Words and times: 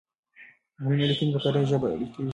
علمي 0.79 1.05
ليکنې 1.09 1.31
په 1.33 1.39
کره 1.43 1.59
ژبه 1.69 1.87
کيږي. 2.13 2.23